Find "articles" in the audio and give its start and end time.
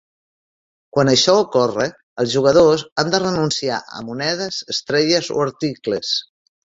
5.45-6.15